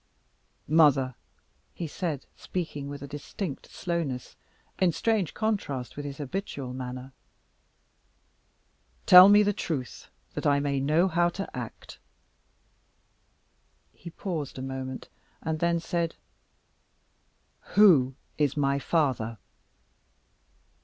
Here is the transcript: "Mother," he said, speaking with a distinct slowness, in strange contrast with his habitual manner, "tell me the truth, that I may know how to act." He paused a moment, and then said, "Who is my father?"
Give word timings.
"Mother," 0.67 1.13
he 1.75 1.85
said, 1.85 2.25
speaking 2.35 2.89
with 2.89 3.03
a 3.03 3.07
distinct 3.07 3.67
slowness, 3.67 4.35
in 4.79 4.93
strange 4.93 5.35
contrast 5.35 5.95
with 5.95 6.05
his 6.05 6.17
habitual 6.17 6.73
manner, 6.73 7.13
"tell 9.05 9.29
me 9.29 9.43
the 9.43 9.53
truth, 9.53 10.09
that 10.33 10.47
I 10.47 10.59
may 10.59 10.79
know 10.79 11.07
how 11.07 11.29
to 11.29 11.55
act." 11.55 11.99
He 13.93 14.09
paused 14.09 14.57
a 14.57 14.63
moment, 14.63 15.07
and 15.43 15.59
then 15.59 15.79
said, 15.79 16.15
"Who 17.75 18.15
is 18.39 18.57
my 18.57 18.79
father?" 18.79 19.37